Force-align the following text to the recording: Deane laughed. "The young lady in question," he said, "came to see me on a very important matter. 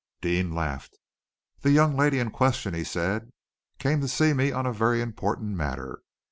Deane 0.19 0.55
laughed. 0.55 0.97
"The 1.59 1.69
young 1.69 1.95
lady 1.95 2.17
in 2.17 2.31
question," 2.31 2.73
he 2.73 2.83
said, 2.83 3.31
"came 3.77 4.01
to 4.01 4.07
see 4.07 4.33
me 4.33 4.51
on 4.51 4.65
a 4.65 4.73
very 4.73 4.99
important 4.99 5.51
matter. 5.55 6.01